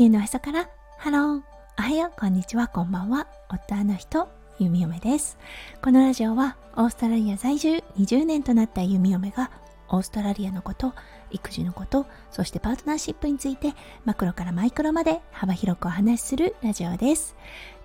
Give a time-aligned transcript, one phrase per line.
[0.00, 1.42] 地球のへそからハロー
[1.78, 5.36] おはようこんにちはこんばんは夫の人ゆみおめです。
[5.82, 9.50] このラジオはオーストラリア在住20年となったゆみおめが
[9.90, 10.94] オーストラリアのこと
[11.30, 13.74] 育児のことそしてパートナーシップについて
[14.06, 17.36] マクロからマイクロまで幅広くお話しするラジオです。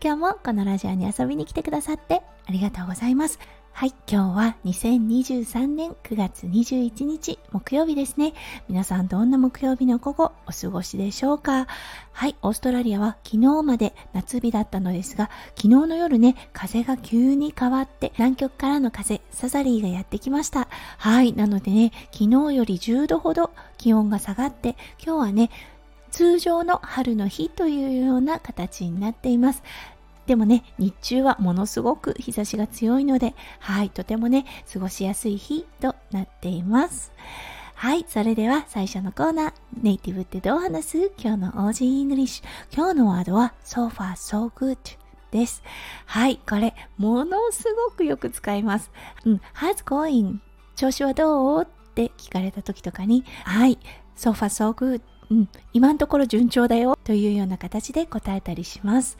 [0.02, 3.40] 今日もこのラジオに遊びに来てくださってありがとうございます。
[3.78, 8.34] はい、今日は2023年9月21日木曜日ですね。
[8.70, 11.68] 皆さんどんな木曜日の午後お過ごしでしょうか？
[12.14, 20.70] はい、オーストラリアは昨日まで夏日だったのですが、昨日の夜ね、風が急に変わって南極からの風、サザリーがやってきました。
[20.98, 25.50] はい、なのでね、昨日より10度ほど気温が下がって、今日はね、
[26.12, 29.64] 通常の春の日というような形になっています。
[30.26, 37.14] でもね、日中はものすごく日差しが強いので、はい、とてもね、過ごしやすい日となっています。
[37.76, 41.12] はい、それでは最初のコーナー、ネイティブってどう話す？
[41.18, 42.46] 今日の Aussie English。
[42.74, 44.78] 今日のワードは so far so good
[45.30, 45.62] です。
[46.06, 48.92] はい、これ、ものすごくよく使います。
[49.26, 50.38] うん、how's going?
[50.76, 51.62] 調子はどう？
[51.64, 53.78] って聞かれた時とかに、はい、
[54.18, 55.02] so far so good
[55.32, 59.18] うん、今のところ順調だよというような形で答えたりします。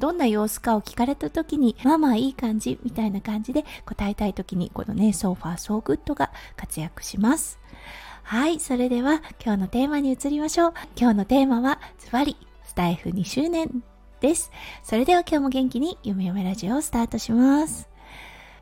[0.00, 7.60] どんな様子かを聞かれた時に、まあまあいい感じみたいな感じで答えたい時に、このね、so far so good が活躍します。
[8.22, 10.74] はい、それでは今日のテーマに移りましょう。
[10.96, 13.82] 今日のテーマはズバリスタイフ2周年
[14.20, 14.50] です。
[14.82, 17.90] それでは今日も元気に夢嫁ラジオをスタートします。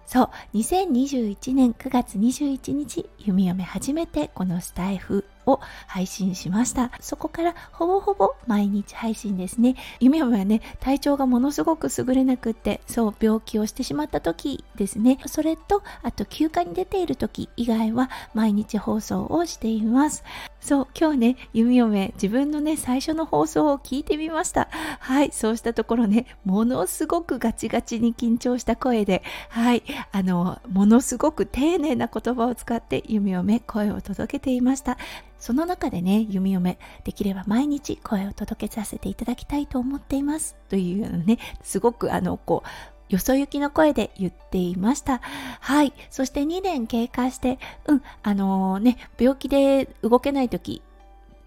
[0.07, 6.91] そう、2021年9月21日、弓嫁初めてこのスタイフを配信しました。
[7.01, 9.77] そこからほぼほぼ毎日配信ですね。
[10.01, 15.19] 夢はね、体調がものすごく優れなくって、そう、病気をしてしまった時ですね。
[15.27, 20.25] それと、あと休暇に出ている時以外は毎日放送をしています。
[20.61, 24.69] そう、今日ね、弓嫁、自分のね、最初の放送を聞いてみました。
[25.01, 29.83] はい、そうしたところね、ものすごくガチガチに緊張した声で、はい、
[30.13, 34.99] あの、ものすごく丁寧な言葉を使って弓嫁、声を届けていました。
[35.39, 40.57] その中でね、弓嫁、できれば毎日声を届けさせていただきたいと思っています。
[40.69, 42.69] というね、すごくあの、こう、
[43.09, 45.21] よそ行きの声で言っていました。
[45.61, 45.93] はい。
[46.11, 50.83] そして2年経過して、うん、あのー、ね、病気で動けない時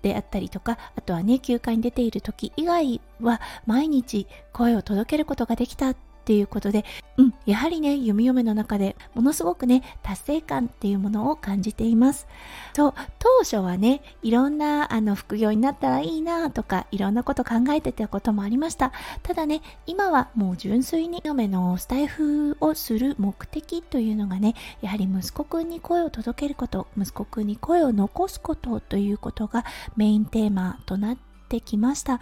[0.01, 6.85] であったりとか、あとはね、休暇に出ている時以外は毎日声を届けることができたっていうことで、
[7.17, 12.27] うん、やはりね、弓嫁の中でものすごくね、達成感っていうものを感じています。
[12.73, 18.91] そう、当初はね、いろんなあの副業になったらいいなとか、いろんなこと考えてたこともありました。
[19.23, 29.65] ただね、今はもう純粋に嫁のスタイフをする目的というのがね、やはり息子くんに声を届けること、息子くんに声を残すことということが
[29.95, 31.17] メインテーマとなっ
[31.49, 32.19] てきました。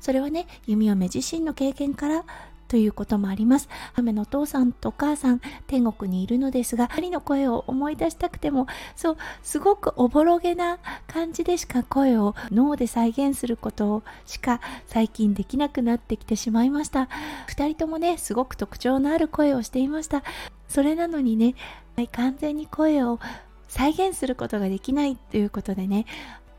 [0.00, 2.24] それはね、弓嫁自身の経験から
[2.74, 3.68] ということもあります。
[3.94, 17.08] 雨のお父さんとお母さん、天国にいるのですが、二人の声を思い出したくても、そう、すごくおぼろげな感じでしか声を脳で再現することしか最近できなくなってきてしまいました。
[17.46, 20.24] 二人ともね、すごく特徴のある声をしていました。
[20.66, 21.54] それなのにね、
[22.10, 23.20] 完全に声を
[23.68, 26.06] 再現することができないということでね、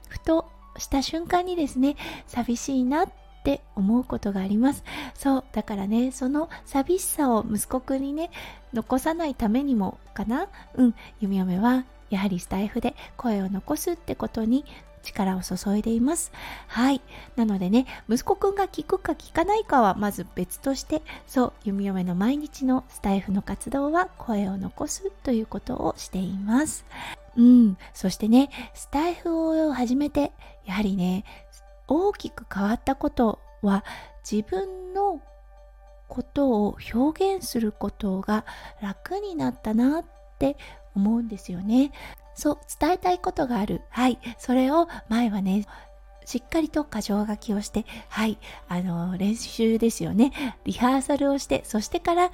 [0.08, 4.84] ふとした瞬間にですね、寂しいなってって思うことがあります。
[5.14, 8.32] そう、だからね、その寂しさを息子くんにね、
[8.74, 10.48] 残さないためにもかな。
[10.74, 14.66] うん、弓嫁はやはりスタイフで声を残すってことに
[15.04, 16.32] 力を注いでいます。
[16.68, 17.02] はい。
[17.36, 26.84] なのでね、息子くんが聞くか聞かないかはまず別として、そう、弓嫁の毎日のスタイフの活動は声を残すということをしています。
[27.38, 27.78] うん。
[27.94, 30.32] そしてね、スタイフを始めて、
[30.66, 31.26] やはりね、
[31.88, 33.84] 大きく変わったことは
[34.30, 35.22] 自分の
[36.08, 38.46] ことを表現することが
[38.82, 40.06] 楽になったなっ
[40.40, 40.58] て
[40.96, 41.92] 思うんですよね。
[42.36, 43.82] そう、伝えたいことがある。
[43.90, 44.20] はい。
[44.38, 45.66] それを前はね、
[46.26, 50.58] しっかりと箇条書きをして、はい、あの、練習ですよね。
[50.66, 52.32] リハーサルをして、そしてから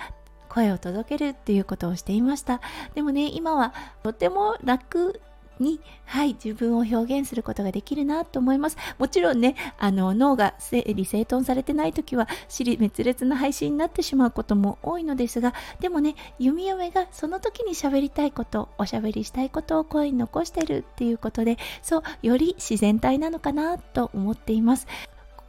[0.49, 2.61] 声を届けるっていうことをしていました。
[2.95, 3.73] でもね、今は
[4.03, 5.21] とても楽
[5.61, 8.77] に、はい、自分を表現することができるなと思います。
[8.97, 24.87] もちろんね、あの、脳が整理整頓されてない時は、尻滅裂な配信になってしまうことも多いのですが、でもね、弓嫁がその時に喋りたいこと、おしゃべりしたいことを声に残してるっていうことで、そう、より自然体なのかなと思っています。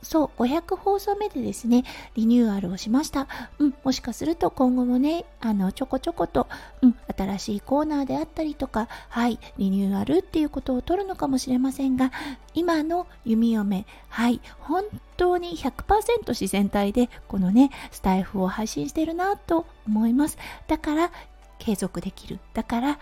[0.02, 1.84] そう、500放送目でですね、
[2.16, 3.28] リニューアルをしました。
[3.58, 6.48] うん、もしかすると今後もね、あの、ちょこちょこと、
[6.82, 12.12] うん、新しいコーナーであったりとか、はい、リニューアルっていうことを取るのかもしれませんが、
[12.54, 14.84] 今の弓嫁、はい、本
[15.16, 20.38] 当に100%自然体で、このね、スタイフを配信してるなと思います。
[20.66, 21.10] だから、
[21.58, 22.40] 継続できる。
[22.54, 22.98] だから、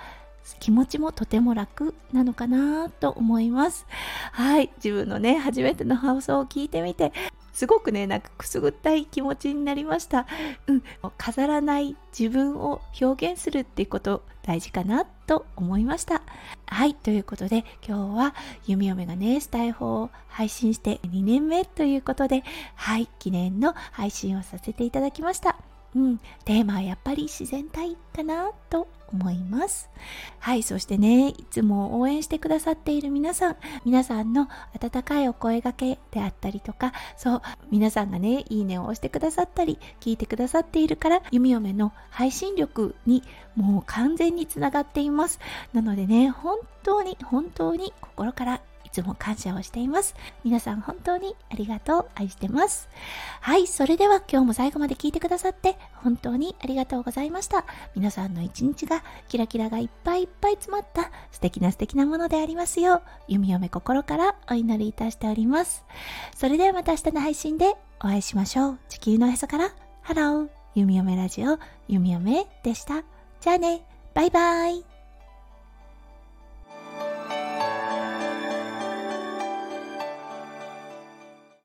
[0.59, 3.87] 気持ちもとても楽なのかなと思います。
[4.33, 4.71] はい。
[4.77, 7.13] 自分のね、初めての放送を聞いてみて、
[7.53, 10.27] すごくね、なんかくすぐったい気持ちになりました。
[10.67, 10.83] うん。
[11.19, 16.23] 飾らない自分を表現するっていうこと大事かなと思いました。
[16.67, 16.95] はい。
[16.95, 18.35] ということで、今日は
[18.67, 22.43] 弓嫁がね、スタイフを配信して2年目ということで、
[22.75, 23.09] はい。
[23.19, 25.70] 記念の配信をさせていただきました。
[25.95, 29.91] うん、テーマはやっぱり自然体かなと思います。
[30.39, 34.49] はい、そしてね、いつも応援してくださっている皆さん、皆さんの
[34.81, 43.23] 温かいお声掛けであったりとか、そう、皆さんがね、いいねを押してくださったり、聞いてくださっているから、弓嫁の配信力に
[43.57, 45.41] もう完全につながっています。
[45.73, 50.15] なのでね、本当に本当に心からいつも感謝をしています。
[50.45, 52.07] 皆さん本当にありがとう。
[52.15, 52.89] 愛してます。
[53.41, 57.65] はい、それでは今日も最後まで聞いてくださって本当にありがとうございました。
[57.95, 65.85] 皆さんの一日がキラキラがいっぱいいっぱい詰まった素敵な素敵なものでありますよう、弓嫁心からお祈りいたしております。
[66.35, 68.79] それではまた明日の配信でお会いしましょう。
[68.89, 69.71] 地球のへそから、
[70.03, 71.59] ハロー、弓嫁ラジオ、
[71.89, 73.05] 弓嫁でした。
[73.41, 73.85] じゃあね、
[74.15, 75.00] バイバイ。